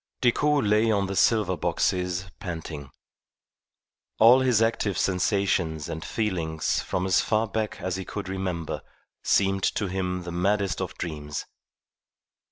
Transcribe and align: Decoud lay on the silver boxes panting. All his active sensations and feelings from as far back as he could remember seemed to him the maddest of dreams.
Decoud 0.19 0.65
lay 0.65 0.89
on 0.89 1.05
the 1.05 1.15
silver 1.15 1.55
boxes 1.55 2.25
panting. 2.39 2.89
All 4.17 4.39
his 4.39 4.59
active 4.59 4.97
sensations 4.97 5.87
and 5.87 6.03
feelings 6.03 6.81
from 6.81 7.05
as 7.05 7.21
far 7.21 7.45
back 7.47 7.79
as 7.79 7.97
he 7.97 8.03
could 8.03 8.27
remember 8.27 8.81
seemed 9.23 9.61
to 9.61 9.85
him 9.85 10.23
the 10.23 10.31
maddest 10.31 10.81
of 10.81 10.97
dreams. 10.97 11.45